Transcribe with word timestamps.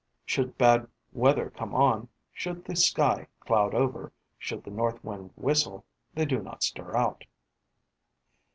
Should 0.25 0.57
bad 0.57 0.87
weather 1.13 1.51
come 1.51 1.75
on, 1.75 2.09
should 2.33 2.65
the 2.65 2.75
sky 2.75 3.27
cloud 3.39 3.75
over, 3.75 4.11
should 4.39 4.63
the 4.63 4.71
north 4.71 5.03
wind 5.03 5.29
whistle, 5.35 5.85
they 6.15 6.25
do 6.25 6.41
not 6.41 6.63
stir 6.63 6.95
out. 6.97 7.23